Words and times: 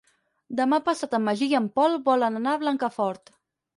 Demà 0.59 0.77
passat 0.87 1.13
en 1.17 1.23
Magí 1.27 1.49
i 1.51 1.57
en 1.59 1.67
Pol 1.75 1.99
volen 2.11 2.41
anar 2.41 2.57
a 2.57 2.63
Blancafort. 2.65 3.35